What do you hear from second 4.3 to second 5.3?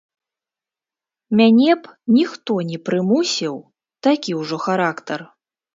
ўжо характар.